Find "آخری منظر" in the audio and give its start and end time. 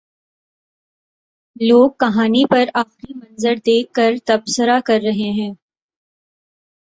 2.73-3.55